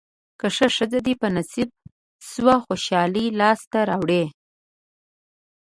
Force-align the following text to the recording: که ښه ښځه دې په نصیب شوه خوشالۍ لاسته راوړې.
که 0.39 0.47
ښه 0.55 0.67
ښځه 0.75 0.99
دې 1.05 1.13
په 1.21 1.27
نصیب 1.35 1.69
شوه 2.29 2.55
خوشالۍ 2.65 3.25
لاسته 3.39 3.79
راوړې. 3.89 4.23